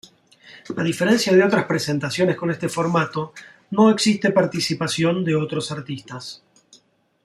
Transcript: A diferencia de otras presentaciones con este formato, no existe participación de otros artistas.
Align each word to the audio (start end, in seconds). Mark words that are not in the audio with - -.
A 0.79 0.83
diferencia 0.89 1.31
de 1.35 1.43
otras 1.43 1.65
presentaciones 1.65 2.35
con 2.35 2.49
este 2.49 2.69
formato, 2.69 3.33
no 3.69 3.91
existe 3.91 4.31
participación 4.31 5.23
de 5.23 5.35
otros 5.35 5.71
artistas. 5.71 6.41